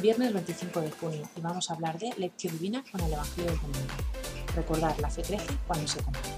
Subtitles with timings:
[0.00, 3.60] viernes 25 de junio y vamos a hablar de lección divina con el Evangelio del
[3.60, 3.94] Domingo.
[4.54, 6.30] Recordar, la fe crece cuando se comparte.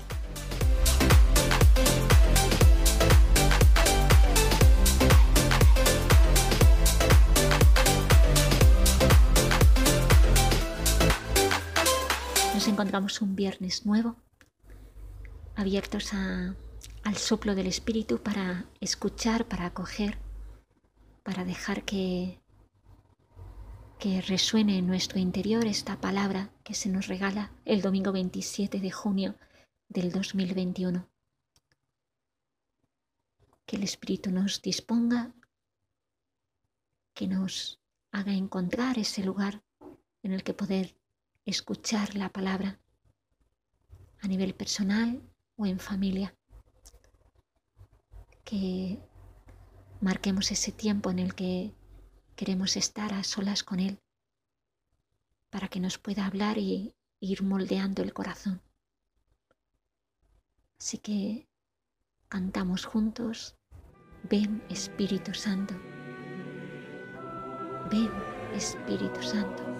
[12.54, 14.16] Nos encontramos un viernes nuevo,
[15.54, 20.18] abiertos al soplo del Espíritu para escuchar, para acoger,
[21.22, 22.39] para dejar que
[24.00, 28.90] que resuene en nuestro interior esta palabra que se nos regala el domingo 27 de
[28.90, 29.36] junio
[29.90, 31.06] del 2021.
[33.66, 35.34] Que el Espíritu nos disponga,
[37.12, 37.78] que nos
[38.10, 39.62] haga encontrar ese lugar
[40.22, 40.96] en el que poder
[41.44, 42.80] escuchar la palabra
[44.22, 45.22] a nivel personal
[45.56, 46.34] o en familia.
[48.44, 48.98] Que
[50.00, 51.74] marquemos ese tiempo en el que
[52.40, 54.00] Queremos estar a solas con Él
[55.50, 58.62] para que nos pueda hablar y ir moldeando el corazón.
[60.78, 61.50] Así que
[62.30, 63.58] cantamos juntos,
[64.22, 65.74] ven Espíritu Santo,
[67.90, 68.10] ven
[68.54, 69.79] Espíritu Santo.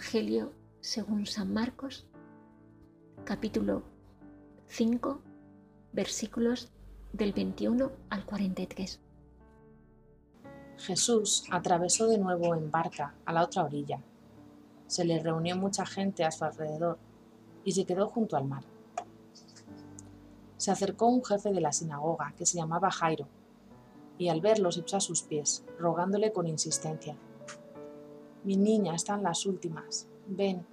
[0.00, 2.06] Evangelio según San Marcos,
[3.24, 3.82] capítulo
[4.68, 5.20] 5,
[5.92, 6.70] versículos
[7.12, 8.98] del 21 al 43.
[10.78, 14.00] Jesús atravesó de nuevo en barca a la otra orilla.
[14.86, 16.98] Se le reunió mucha gente a su alrededor
[17.62, 18.64] y se quedó junto al mar.
[20.56, 23.28] Se acercó un jefe de la sinagoga que se llamaba Jairo
[24.16, 27.18] y al verlo se echó a sus pies, rogándole con insistencia
[28.44, 30.08] mi niña está en las últimas.
[30.26, 30.66] Ven,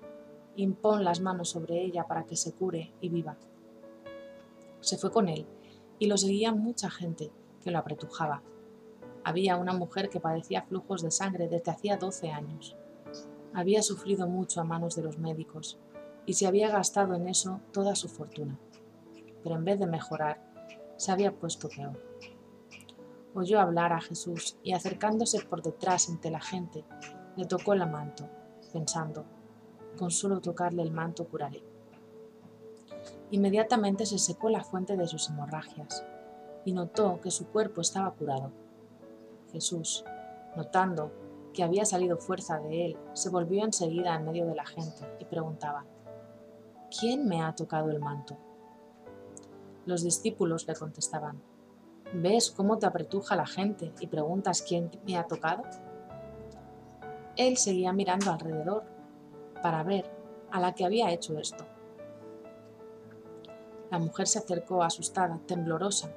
[0.56, 3.38] impón las manos sobre ella para que se cure y viva.
[4.80, 5.46] Se fue con él
[6.00, 8.42] y lo seguía mucha gente que lo apretujaba.
[9.24, 12.78] Había una mujer que padecía flujos de sangre desde hacía 12 años.
[13.54, 15.78] Había sufrido mucho a manos de los médicos
[16.26, 18.58] y se había gastado en eso toda su fortuna.
[19.44, 20.42] Pero en vez de mejorar,
[20.96, 22.02] se había puesto peor.
[23.34, 26.86] Oyó hablar a Jesús y acercándose por detrás entre la gente,
[27.38, 28.28] le tocó el manto,
[28.74, 29.24] pensando,
[29.98, 31.64] con solo tocarle el manto curaré.
[33.30, 36.04] Inmediatamente se secó la fuente de sus hemorragias
[36.66, 38.52] y notó que su cuerpo estaba curado.
[39.52, 40.04] Jesús,
[40.56, 41.12] notando
[41.54, 45.26] que había salido fuerza de él, se volvió enseguida en medio de la gente y
[45.26, 45.86] preguntaba,
[47.00, 48.38] ¿quién me ha tocado el manto?
[49.86, 51.42] Los discípulos le contestaban,
[52.14, 55.64] ¿ves cómo te apretuja la gente y preguntas quién me ha tocado?
[57.38, 58.84] Él seguía mirando alrededor
[59.62, 60.10] para ver
[60.52, 61.66] a la que había hecho esto.
[63.92, 66.12] La mujer se acercó asustada, temblorosa,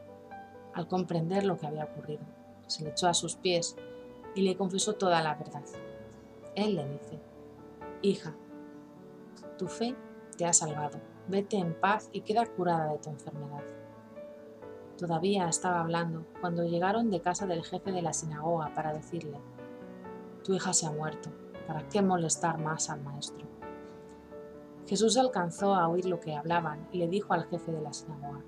[0.74, 2.22] al comprender lo que había ocurrido.
[2.66, 3.76] Se le echó a sus pies
[4.34, 5.62] y le confesó toda la verdad.
[6.54, 7.20] Él le dice,
[8.02, 8.34] Hija,
[9.58, 9.94] tu fe
[10.36, 10.98] te ha salvado.
[11.28, 13.62] Vete en paz y queda curada de tu enfermedad.
[14.96, 19.38] Todavía estaba hablando cuando llegaron de casa del jefe de la sinagoga para decirle,
[20.42, 21.30] tu hija se ha muerto,
[21.66, 23.46] ¿para qué molestar más al maestro?
[24.86, 28.42] Jesús alcanzó a oír lo que hablaban y le dijo al jefe de la sinagoga,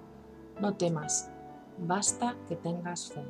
[0.60, 1.30] no temas,
[1.78, 3.24] basta que tengas fe.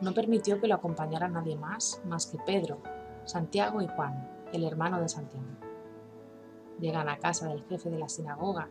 [0.00, 2.78] No permitió que lo acompañara nadie más, más que Pedro,
[3.24, 5.46] Santiago y Juan, el hermano de Santiago.
[6.80, 8.68] Llegan a casa del jefe de la sinagoga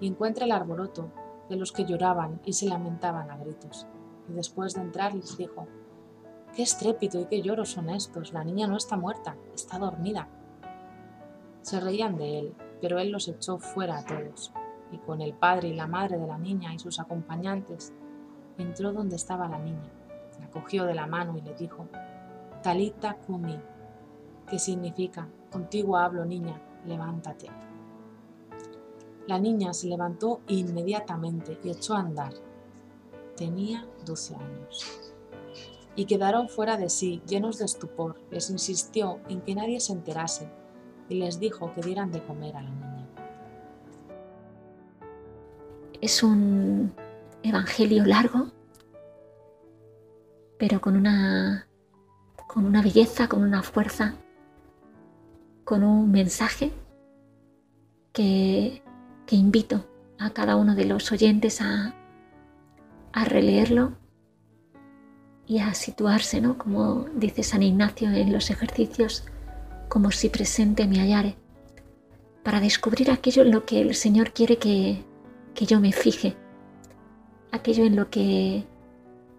[0.00, 1.10] y encuentra el arboroto
[1.48, 3.86] de los que lloraban y se lamentaban a gritos.
[4.28, 5.66] Y después de entrar les dijo,
[6.54, 8.32] Qué estrépito y qué lloros son estos.
[8.32, 10.28] La niña no está muerta, está dormida.
[11.62, 14.52] Se reían de él, pero él los echó fuera a todos,
[14.92, 17.92] y con el padre y la madre de la niña y sus acompañantes
[18.58, 19.90] entró donde estaba la niña,
[20.38, 21.88] la cogió de la mano y le dijo,
[22.62, 23.58] Talita kumi,
[24.48, 27.48] que significa, contigo hablo niña, levántate.
[29.26, 32.34] La niña se levantó inmediatamente y echó a andar.
[33.36, 35.03] Tenía 12 años.
[35.96, 38.20] Y quedaron fuera de sí, llenos de estupor.
[38.30, 40.48] Les insistió en que nadie se enterase
[41.08, 43.08] y les dijo que dieran de comer a la niña.
[46.00, 46.92] Es un
[47.42, 48.48] evangelio largo,
[50.58, 51.66] pero con una,
[52.46, 54.14] con una belleza, con una fuerza,
[55.64, 56.72] con un mensaje
[58.12, 58.82] que,
[59.26, 59.86] que invito
[60.18, 61.94] a cada uno de los oyentes a,
[63.12, 63.92] a releerlo
[65.46, 66.56] y a situarse, ¿no?
[66.58, 69.24] Como dice San Ignacio en los ejercicios,
[69.88, 71.36] como si presente me hallare,
[72.42, 75.04] para descubrir aquello en lo que el Señor quiere que,
[75.54, 76.36] que yo me fije,
[77.52, 78.64] aquello en lo que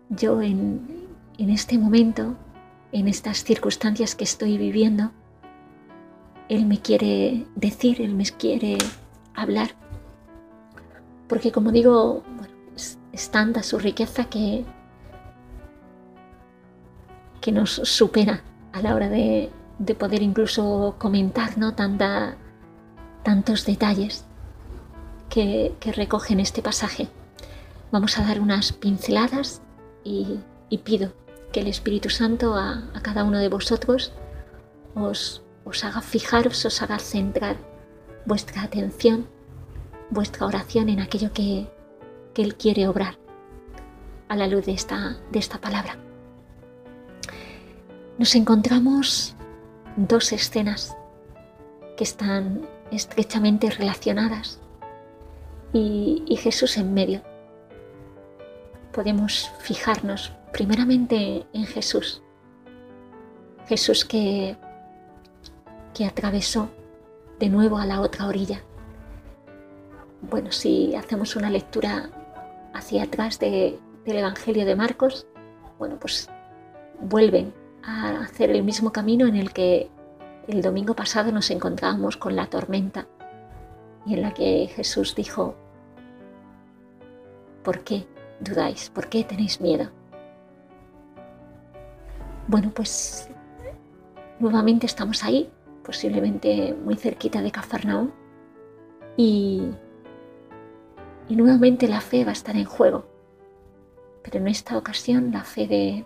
[0.09, 1.07] yo en,
[1.37, 2.35] en este momento,
[2.91, 5.11] en estas circunstancias que estoy viviendo,
[6.49, 8.77] Él me quiere decir, Él me quiere
[9.33, 9.71] hablar.
[11.27, 12.23] Porque como digo,
[12.75, 14.63] es, es tanta su riqueza que,
[17.45, 18.41] que nos supera
[18.73, 19.51] a la hora de,
[19.99, 21.75] poder incluso comentar ¿no?
[21.75, 22.37] Tanta,
[23.21, 24.25] tantos detalles
[25.29, 27.07] que, recogen este pasaje.
[27.91, 29.61] Vamos a dar unas pinceladas
[30.03, 30.39] y,
[30.83, 31.13] pido
[31.51, 34.11] que el Espíritu Santo a, cada uno de vosotros
[34.95, 37.57] os, os haga fijaros, os haga centrar
[38.25, 39.27] vuestra atención,
[40.09, 41.67] vuestra oración en aquello que,
[42.33, 43.19] que Él quiere obrar
[44.29, 45.99] a la luz de esta, de esta palabra
[48.17, 49.35] nos encontramos
[49.97, 50.95] dos escenas
[51.97, 54.59] que están estrechamente relacionadas
[55.73, 57.21] y, Jesús en medio.
[58.93, 62.21] Podemos fijarnos primeramente en Jesús,
[63.67, 64.55] Jesús que,
[65.93, 66.69] que atravesó
[67.39, 68.61] de nuevo a la otra orilla.
[70.21, 72.09] Bueno, si hacemos una lectura
[72.73, 75.27] hacia atrás del Evangelio de Marcos,
[75.77, 76.29] bueno, pues
[77.01, 77.53] vuelven
[77.85, 79.89] a hacer el mismo camino en el que
[80.47, 83.07] el domingo pasado nos encontrábamos con la tormenta
[84.05, 85.55] y en la que Jesús dijo,
[87.63, 88.07] ¿por qué
[88.39, 88.89] dudáis?
[88.89, 89.89] ¿Por qué tenéis miedo?
[92.47, 93.29] Bueno, pues
[94.39, 95.49] nuevamente estamos ahí,
[95.83, 98.11] posiblemente muy cerquita de Cafarnaúm,
[99.17, 99.63] y,
[101.27, 103.07] y nuevamente la fe va a estar en juego,
[104.23, 106.05] pero en esta ocasión la fe de,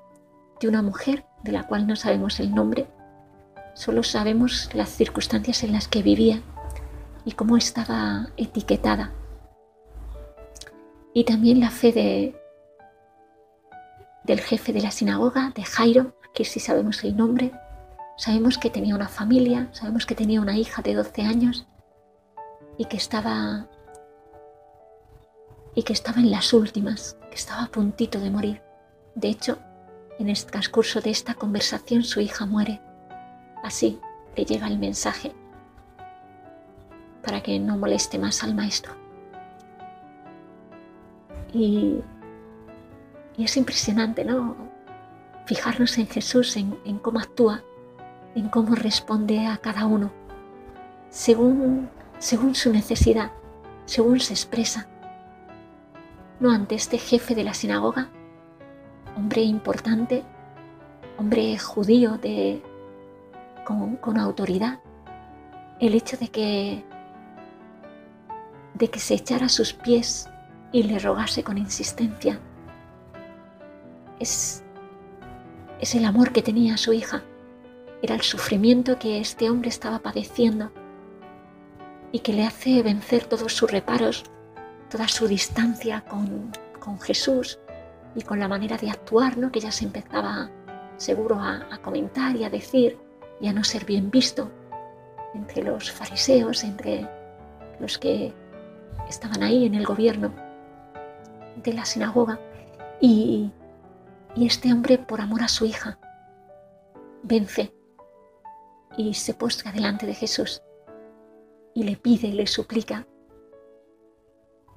[0.62, 2.88] de una mujer de la cual no sabemos el nombre,
[3.74, 6.42] solo sabemos las circunstancias en las que vivía
[7.26, 9.12] y cómo estaba etiquetada.
[11.14, 12.36] Y también la fe de,
[14.24, 17.52] del jefe de la sinagoga, de Jairo, que sí sabemos el nombre,
[18.18, 21.68] sabemos que tenía una familia, sabemos que tenía una hija de 12 años
[22.78, 23.68] y que estaba
[25.76, 28.62] y que estaba en las últimas, que estaba a puntito de morir.
[29.16, 29.60] De hecho,
[30.19, 32.81] en el transcurso de esta conversación su hija muere.
[33.63, 34.00] Así
[34.36, 35.33] le llega el mensaje
[37.24, 38.94] para que no moleste más al maestro.
[41.54, 42.00] Y,
[43.38, 44.56] es impresionante, ¿no?
[45.45, 47.63] Fijarnos en Jesús, en, en cómo actúa,
[48.36, 50.12] en cómo responde a cada uno,
[51.10, 51.89] según,
[52.19, 53.31] según su necesidad,
[53.86, 54.88] según se expresa.
[56.42, 58.10] No ante este jefe de la sinagoga,
[59.19, 60.24] hombre importante,
[61.18, 62.64] hombre judío de,
[63.66, 64.80] con, autoridad,
[65.81, 66.83] el hecho de que,
[68.76, 70.30] de que se echara a sus pies
[70.71, 72.40] y le rogase con insistencia,
[74.19, 74.64] es,
[75.81, 77.21] es el amor que tenía a su hija,
[78.02, 80.71] era el sufrimiento que este hombre estaba padeciendo
[82.14, 84.23] y que le hace vencer todos sus reparos,
[84.90, 87.59] toda su distancia con, con Jesús,
[88.16, 89.51] y con la manera de actuar, ¿no?
[89.51, 90.49] que ya se empezaba
[90.97, 92.97] seguro a, comentar y a decir
[93.39, 94.51] y a no ser bien visto
[95.33, 97.07] entre los fariseos, entre
[97.80, 98.33] los que
[99.07, 100.33] estaban ahí en el gobierno
[101.63, 102.39] de la sinagoga.
[102.99, 103.51] Y,
[104.35, 105.97] y este hombre, por amor a su hija,
[107.23, 107.73] vence
[108.97, 110.61] y se postra delante de Jesús
[111.73, 113.07] y le pide le suplica.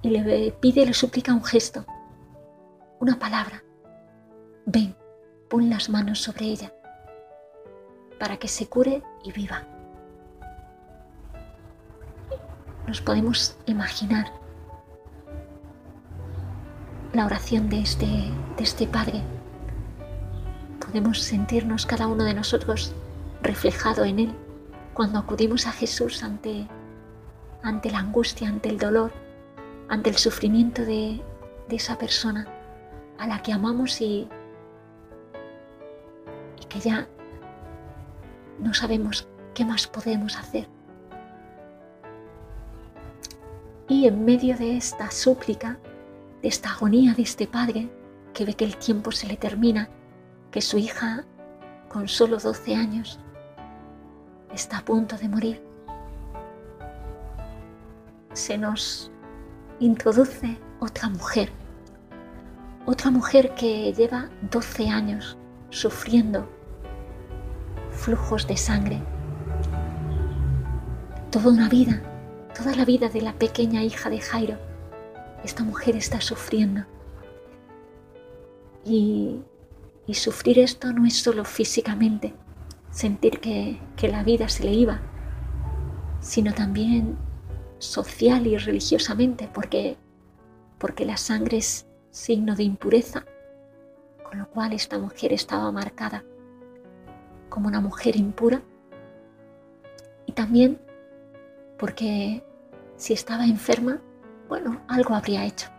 [0.01, 1.85] Y le pide le suplica un gesto
[3.03, 3.61] una palabra.
[4.65, 4.95] Ven,
[5.49, 6.71] pon las manos sobre ella
[8.17, 9.63] para que se cure y viva.
[12.87, 14.31] Nos podemos imaginar
[17.11, 19.21] la oración de este, de este Padre.
[20.79, 22.93] Podemos sentirnos cada uno de nosotros
[23.41, 24.35] reflejado en Él
[24.93, 26.69] cuando acudimos a Jesús ante,
[27.63, 29.11] ante la angustia, ante el dolor,
[29.89, 31.21] ante el sufrimiento de,
[31.67, 32.47] de esa persona
[33.17, 34.27] a la que amamos y,
[36.69, 37.07] que ya
[38.57, 40.67] no sabemos qué más podemos hacer.
[43.87, 45.77] Y en medio de esta súplica,
[46.41, 47.91] de esta agonía de este padre,
[48.33, 49.87] que ve que el tiempo se le termina,
[50.49, 51.25] que su hija,
[51.89, 53.19] con solo 12 años,
[54.51, 55.61] está a punto de morir,
[58.33, 59.11] se nos
[59.79, 61.51] introduce otra mujer,
[62.85, 65.37] otra mujer que lleva 12 años
[65.69, 66.49] sufriendo
[67.91, 69.01] flujos de sangre,
[71.31, 72.01] toda una vida,
[72.55, 74.57] toda la vida de la pequeña hija de Jairo,
[75.43, 76.85] esta mujer está sufriendo.
[78.85, 79.41] Y,
[80.13, 82.33] sufrir esto no es solo físicamente,
[82.91, 85.01] sentir que, que la vida se le iba,
[86.19, 87.17] sino también
[87.79, 89.97] social y religiosamente, porque,
[90.77, 93.25] porque la sangre es signo de impureza,
[94.23, 96.23] con lo cual esta mujer estaba marcada
[97.49, 98.61] como una mujer impura.
[100.27, 100.79] Y también
[101.77, 102.43] porque
[102.95, 103.99] si estaba enferma,
[104.47, 105.69] bueno, algo habría hecho.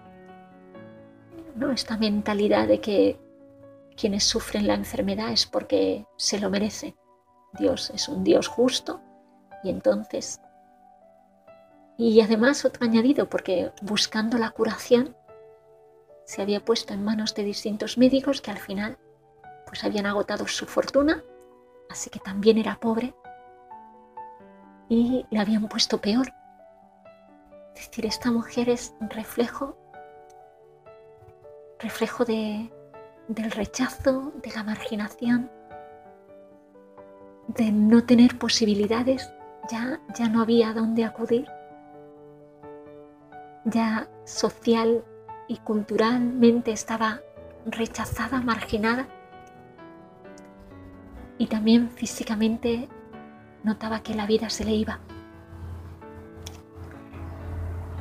[1.54, 1.70] ¿No?
[1.70, 3.18] Esta mentalidad de que
[3.96, 6.96] quienes sufren la enfermedad es porque se lo merece.
[7.58, 9.00] Dios es un Dios justo
[9.62, 10.40] y entonces
[11.96, 15.16] y además otro añadido, porque buscando la curación
[16.24, 18.98] se había puesto en manos de distintos médicos que al final
[19.66, 21.22] pues habían agotado su fortuna,
[21.90, 23.14] así que también era pobre
[24.88, 26.32] y le habían puesto peor.
[27.74, 29.76] Es decir, esta mujer es un reflejo,
[31.80, 32.70] reflejo de,
[33.28, 35.50] del rechazo, de la marginación,
[37.48, 39.30] de no tener posibilidades,
[39.70, 41.46] ya, ya no había dónde acudir
[43.64, 45.04] ya social
[45.48, 47.20] y culturalmente estaba
[47.66, 49.06] rechazada, marginada
[51.38, 52.88] y también físicamente
[53.62, 55.00] notaba que la vida se le iba.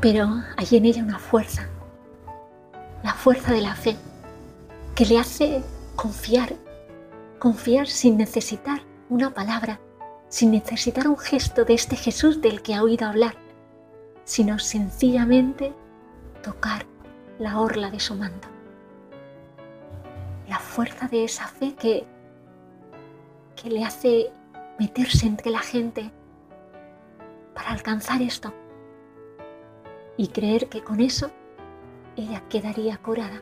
[0.02, 1.70] Pero hay en ella una fuerza,
[3.04, 3.96] la fuerza de la fe,
[4.96, 5.64] que le hace
[5.96, 6.54] confiar,
[7.40, 9.80] confiar sin necesitar una palabra,
[10.28, 13.36] sin necesitar un gesto de este Jesús del que ha oído hablar
[14.26, 15.74] sino sencillamente
[16.44, 16.86] tocar
[17.40, 18.48] la orla de su manto.
[20.48, 22.06] La fuerza de esa fe que,
[23.56, 24.32] que le hace
[24.80, 26.12] meterse entre la gente
[27.54, 28.54] para alcanzar esto
[30.18, 31.32] y creer que con eso
[32.16, 33.42] ella quedaría curada.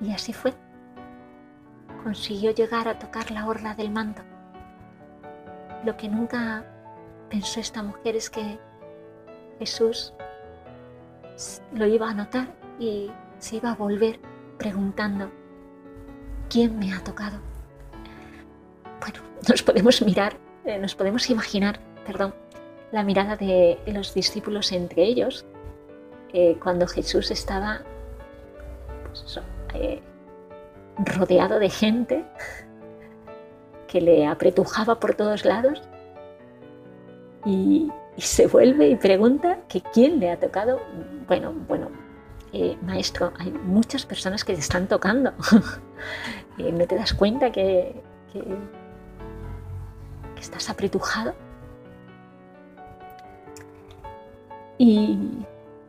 [0.00, 0.54] Y así fue.
[2.02, 4.22] Consiguió llegar a tocar la orla del manto,
[5.84, 6.64] lo que nunca
[7.30, 8.58] pensó esta mujer es que
[9.60, 10.12] Jesús
[11.72, 14.18] lo iba a notar y se iba a volver
[14.58, 15.30] preguntando,
[16.48, 17.38] ¿quién me ha tocado?
[19.00, 22.34] Bueno, nos podemos mirar, eh, nos podemos imaginar, perdón,
[22.92, 25.44] la mirada de los discípulos entre ellos
[26.32, 27.80] eh, cuando Jesús estaba
[29.06, 29.40] pues
[29.74, 30.02] eh,
[30.98, 32.24] rodeado de gente
[33.88, 35.82] que le apretujaba por todos lados
[37.44, 37.90] y,
[38.22, 40.80] se vuelve y pregunta que quién le ha tocado.
[41.28, 41.90] Bueno, bueno,
[42.52, 45.32] eh, maestro, hay muchas personas que te están tocando.
[46.58, 48.42] Eh, ¿No te das cuenta que, que,
[50.40, 51.34] estás apretujado?
[54.78, 55.18] Y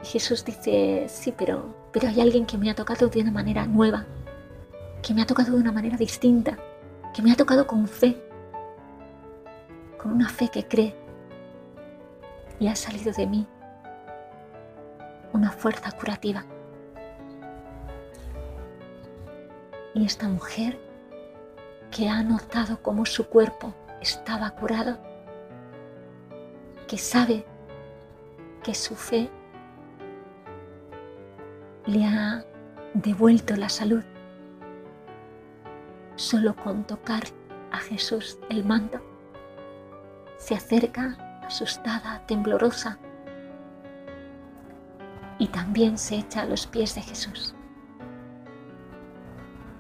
[0.04, 4.06] Jesús dice, sí, pero, pero hay alguien que me ha tocado de una manera nueva,
[5.02, 6.58] que me ha tocado de una manera distinta,
[7.14, 8.22] que me ha tocado con fe,
[9.98, 11.07] con una fe que cree
[12.60, 13.48] y ha salido de mí
[15.34, 16.46] una fuerza curativa.
[19.94, 20.80] Y esta mujer
[21.92, 24.98] que ha notado cómo su cuerpo estaba curado,
[26.88, 27.46] que sabe
[28.64, 29.30] que su fe
[31.86, 32.46] le ha
[32.94, 34.04] devuelto la salud,
[36.16, 37.24] solo con tocar
[37.72, 39.02] a Jesús el manto,
[40.38, 43.00] se acerca asustada, temblorosa,
[45.40, 47.56] y también se echa a los pies de Jesús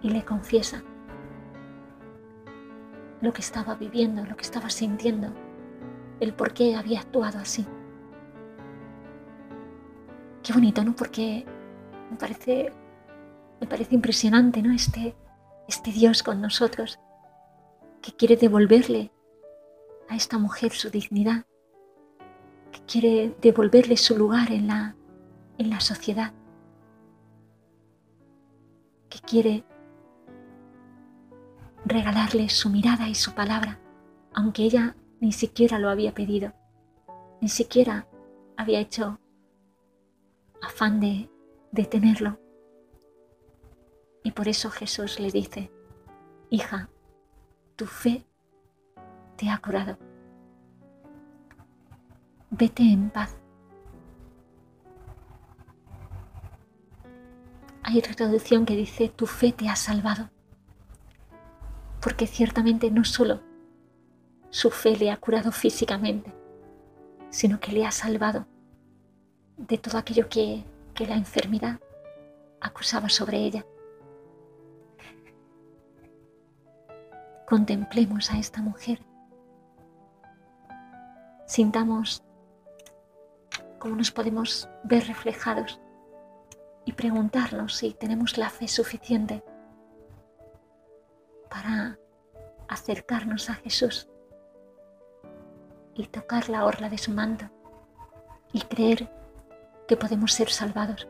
[0.01, 0.83] y le confiesa
[3.21, 5.33] lo que estaba viviendo, lo que estaba sintiendo,
[6.19, 7.65] el por qué había actuado así.
[10.43, 10.95] Qué bonito, ¿no?
[10.95, 11.45] Porque
[12.11, 12.71] me parece,
[13.59, 14.73] me parece impresionante, ¿no?
[14.73, 15.15] Este,
[15.67, 16.99] este Dios con nosotros
[18.01, 19.11] que quiere devolverle
[20.07, 21.45] a esta mujer su dignidad,
[22.87, 24.95] quiere devolverle su lugar en la,
[25.57, 26.33] en la sociedad,
[29.09, 29.63] que quiere
[31.85, 33.79] regalarle su mirada y su palabra,
[34.33, 36.53] aunque ella ni siquiera lo había pedido,
[37.41, 38.07] ni siquiera
[38.55, 39.19] había hecho
[40.61, 41.29] afán de
[41.71, 42.39] detenerlo.
[44.23, 45.71] Y por eso Jesús le dice,
[46.49, 46.89] hija,
[47.75, 48.25] tu fe
[49.37, 49.97] te ha curado.
[52.49, 53.35] Vete en paz.
[57.83, 60.29] Hay traducción que dice, tu fe te ha salvado.
[62.01, 63.41] Porque ciertamente no solo
[64.49, 66.33] su fe le ha curado físicamente,
[67.29, 68.45] sino que le ha salvado
[69.57, 70.63] de todo aquello que,
[70.93, 71.79] que la enfermedad
[72.61, 73.65] acusaba sobre ella.
[77.47, 78.99] Contemplemos a esta mujer.
[81.45, 82.26] Sintamos
[83.79, 85.79] cómo nos podemos ver reflejados
[86.85, 89.43] y preguntarnos si tenemos la fe suficiente
[91.49, 91.99] para
[92.67, 94.09] acercarnos a Jesús
[95.95, 97.49] y tocar la orla de su manto
[98.53, 99.09] y creer
[99.87, 101.07] que podemos ser salvados.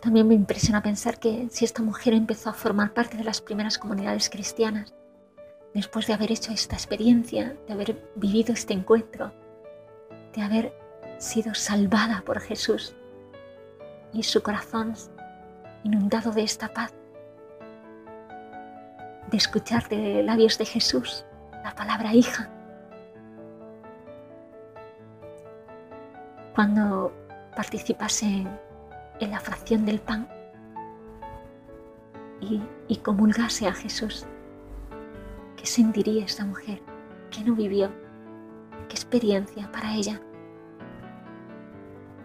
[0.00, 3.78] También me impresiona pensar que si esta mujer empezó a formar parte de las primeras
[3.78, 4.94] comunidades cristianas,
[5.74, 9.32] después de haber hecho esta experiencia, de haber vivido este encuentro,
[10.34, 10.72] de haber
[11.18, 12.94] sido salvada por Jesús
[14.12, 14.94] y su corazón
[15.84, 16.92] inundado de esta paz,
[19.30, 21.24] de escuchar de labios de Jesús
[21.62, 22.48] la palabra hija.
[26.54, 27.12] Cuando
[27.54, 28.46] participase
[29.20, 30.28] en, la fracción del pan
[32.40, 34.26] y, y comulgase a Jesús,
[35.56, 36.82] ¿qué sentiría esta mujer?
[37.30, 37.90] ¿Qué no vivió?
[38.90, 40.20] ¿Qué experiencia para ella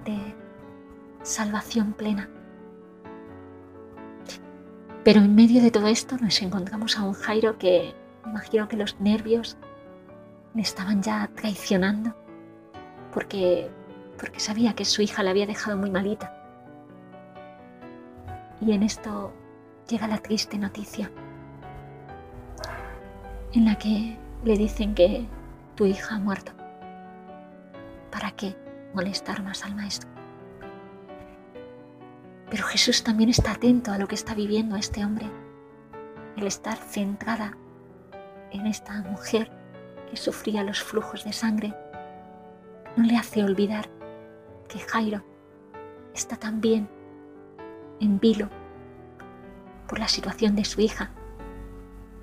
[0.04, 0.18] de
[1.22, 2.28] salvación plena?
[5.04, 7.94] Pero en medio de todo esto nos encontramos a un Jairo que
[8.26, 9.58] imagino que los nervios
[10.56, 12.16] le estaban ya traicionando
[13.14, 13.70] porque,
[14.18, 16.36] porque sabía que su hija la había dejado muy malita.
[18.60, 19.32] Y en esto
[19.88, 21.12] llega la triste noticia
[23.54, 25.28] en la que le dicen que
[25.76, 26.52] tu hija ha muerto.
[28.12, 28.56] ¿Para qué
[28.94, 30.10] molestar más al maestro?
[32.50, 35.30] Pero Jesús también está atento a lo que está viviendo este hombre,
[36.38, 37.58] el estar centrada
[38.52, 39.52] en esta mujer
[40.10, 41.74] que sufría los flujos de sangre
[42.96, 43.90] no le hace olvidar
[44.70, 45.24] que Jairo
[46.14, 46.90] está también
[48.00, 48.50] en vilo
[49.88, 51.12] por la situación de su hija.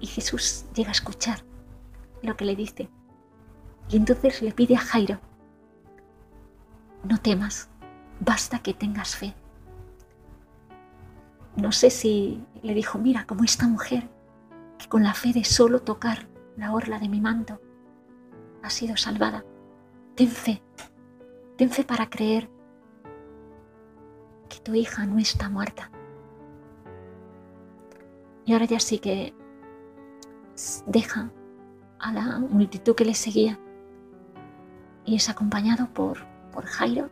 [0.00, 1.44] Y Jesús llega a escuchar
[2.22, 2.88] lo que le dice.
[3.92, 5.20] Y entonces le pide a Jairo,
[7.04, 7.68] no temas,
[8.20, 9.34] basta que tengas fe.
[11.56, 14.08] No sé si le dijo, mira, como esta mujer
[14.78, 16.26] que con la fe de solo tocar
[16.56, 17.60] la orla de mi manto
[18.62, 19.44] ha sido salvada.
[20.14, 20.62] Ten fe,
[21.58, 22.48] ten fe para creer
[24.48, 25.90] que tu hija no está muerta.
[28.46, 29.34] Y ahora ya sí que
[30.86, 31.30] deja
[31.98, 33.58] a la multitud que le seguía
[35.04, 37.10] y es acompañado por, por Jairo,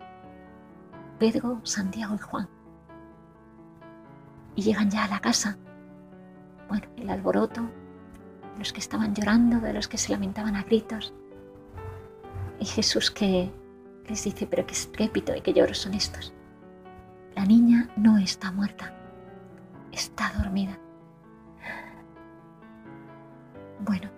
[1.18, 2.48] Pedro, Santiago y Juan.
[4.56, 5.58] Y llegan ya a la casa
[6.70, 7.68] bueno, el alboroto,
[8.56, 11.12] los que estaban llorando, de los que se lamentaban a gritos.
[12.60, 13.50] Y Jesús que
[14.08, 16.32] les dice, pero qué estrépito y qué lloros son estos.
[17.34, 18.94] La niña no está muerta,
[19.90, 20.78] está dormida.
[23.80, 24.10] Bueno,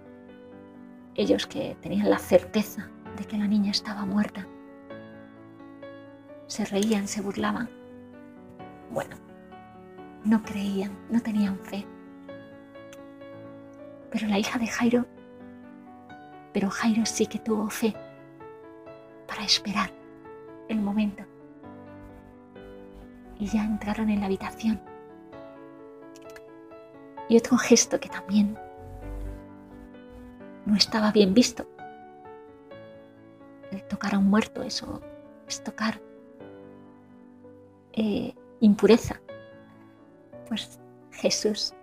[1.14, 4.46] ellos que tenían la certeza de que la niña estaba muerta,
[6.46, 7.70] se reían, se burlaban.
[8.90, 9.16] Bueno,
[10.24, 11.86] no creían, no tenían fe.
[14.10, 15.06] Pero la hija de Jairo,
[16.52, 17.94] pero Jairo sí que tuvo fe
[19.26, 19.90] para esperar
[20.68, 21.24] el momento.
[23.38, 24.80] Y ya entraron en la habitación.
[27.28, 28.58] Y otro gesto que también
[30.66, 31.66] no estaba bien visto.
[33.80, 35.00] Tocar a un muerto, eso
[35.48, 36.00] es tocar
[37.92, 39.20] eh, impureza.
[40.48, 40.78] Pues
[41.12, 41.74] Jesús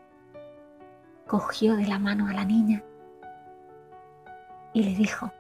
[1.27, 2.83] cogió de la mano a la niña
[4.73, 5.31] y le dijo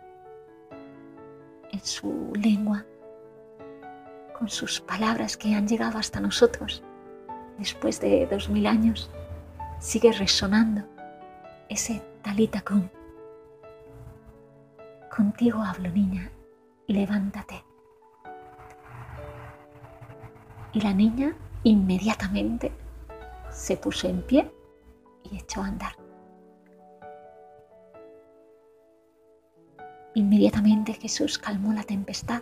[1.71, 2.85] en su lengua,
[4.37, 6.83] con sus palabras que han llegado hasta nosotros
[7.57, 9.11] después de dos mil años,
[9.79, 10.83] sigue resonando
[11.67, 12.63] ese talita
[15.15, 16.31] Contigo hablo, niña,
[16.93, 17.63] levántate.
[20.73, 22.71] Y la niña inmediatamente
[23.49, 24.51] se puso en pie
[25.23, 25.93] y echó a andar.
[30.15, 32.41] Inmediatamente Jesús calmó la tempestad.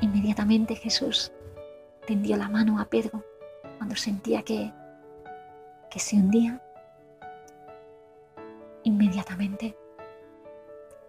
[0.00, 1.32] Inmediatamente Jesús
[2.06, 3.22] tendió la mano a Pedro
[3.76, 4.72] cuando sentía que,
[5.90, 6.62] que se hundía.
[8.84, 9.76] Inmediatamente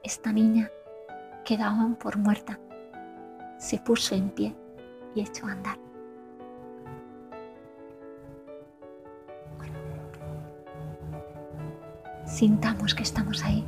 [0.03, 0.69] esta niña
[1.43, 2.60] quedaba por muerta.
[3.58, 4.56] Se puso en pie
[5.15, 5.77] y echó a andar.
[12.25, 13.65] Sintamos que estamos ahí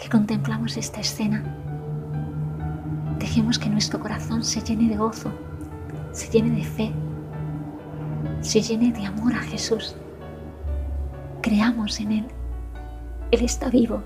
[0.00, 1.44] que contemplamos esta escena,
[3.18, 5.30] dejemos que nuestro corazón se llene de gozo,
[6.10, 6.92] se llene de fe,
[8.40, 9.94] se llene de amor a Jesús.
[11.42, 12.26] Creamos en Él.
[13.30, 14.02] Él está vivo.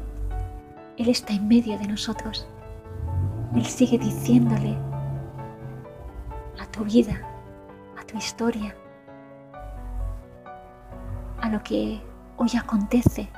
[0.96, 2.48] Él está en medio de nosotros.
[3.54, 4.76] Él sigue diciéndole
[6.60, 7.20] a tu vida,
[7.98, 8.74] a tu historia,
[11.40, 12.00] a lo que
[12.36, 13.30] hoy acontece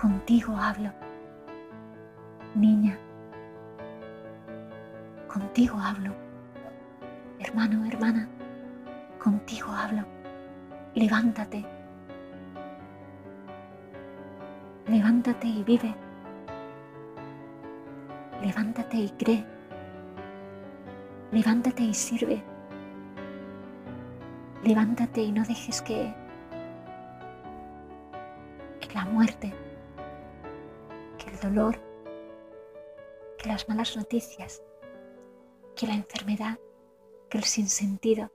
[0.00, 0.92] Contigo hablo,
[2.54, 2.96] niña.
[5.26, 6.14] Contigo hablo,
[7.40, 8.28] hermano, hermana.
[9.20, 10.04] Contigo hablo.
[10.94, 11.66] Levántate.
[14.86, 15.92] Levántate y vive.
[18.48, 19.44] Levántate y cree.
[21.30, 22.42] Levántate y sirve.
[24.64, 26.12] Levántate y no dejes que,
[28.80, 29.54] que la muerte
[31.40, 31.78] dolor,
[33.38, 34.62] que las malas noticias,
[35.76, 36.58] que la enfermedad,
[37.28, 38.30] que el sinsentido,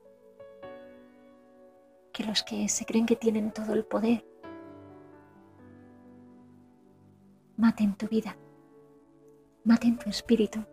[2.12, 4.26] que los que se creen que tienen todo el poder
[7.58, 8.38] maten tu vida,
[9.63, 10.65] maten tu espíritu,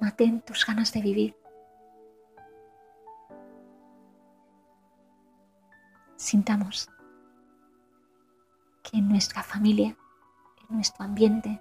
[0.00, 1.36] maten tus ganas de vivir.
[6.16, 6.88] Sintamos
[8.82, 9.96] que en nuestra familia
[10.70, 11.60] en nuestro ambiente,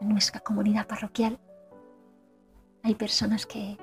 [0.00, 1.38] en nuestra comunidad parroquial,
[2.82, 3.78] hay personas que,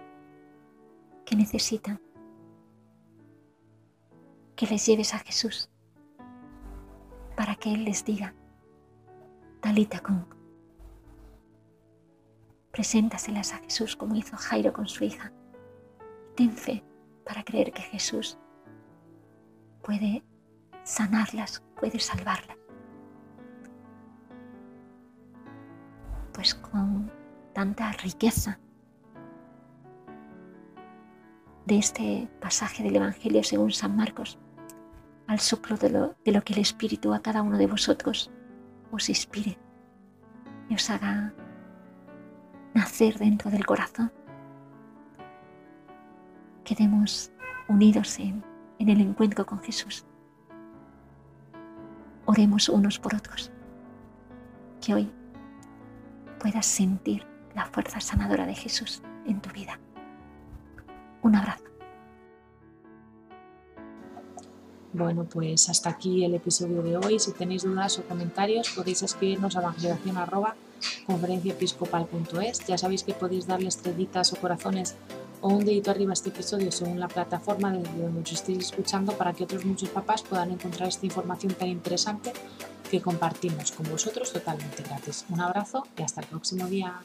[1.25, 2.01] que necesitan
[4.55, 5.69] que les lleves a Jesús
[7.35, 8.33] para que Él les diga,
[9.61, 10.36] Talita con.
[12.77, 15.33] Preséntaselas a Jesús como hizo Jairo con su hija.
[16.35, 16.83] Ten fe
[17.25, 18.37] para creer que Jesús
[19.81, 20.23] puede
[20.83, 22.55] sanarlas, puede salvarlas.
[26.33, 27.11] pues con
[27.51, 28.59] tanta riqueza
[31.65, 34.37] de este pasaje del Evangelio según San Marcos,
[35.25, 38.29] al soplo de lo, de lo que el Espíritu a cada uno de vosotros
[38.91, 39.57] os inspire
[40.69, 41.33] y os haga
[42.77, 44.11] nacer dentro del corazón.
[46.63, 47.31] Quedemos
[47.67, 48.43] unidos en,
[48.77, 50.05] en el encuentro con Jesús.
[52.25, 53.51] Oremos unos por otros.
[54.79, 55.11] Que hoy
[56.39, 59.79] puedas sentir la fuerza sanadora de Jesús en tu vida.
[61.23, 61.63] Un abrazo.
[64.93, 67.19] Bueno, pues hasta aquí el episodio de hoy.
[67.19, 69.61] Si tenéis dudas o comentarios, podéis escribirnos a
[71.07, 72.67] evangelización.conferenciaepiscopal.es.
[72.67, 74.95] Ya sabéis que podéis darle estrellitas o corazones
[75.41, 79.13] o un dedito arriba a este episodio según la plataforma desde donde os estéis escuchando
[79.13, 82.33] para que otros muchos papás puedan encontrar esta información tan interesante
[82.89, 85.25] que compartimos con vosotros totalmente gratis.
[85.29, 87.01] Un abrazo y hasta el próximo día.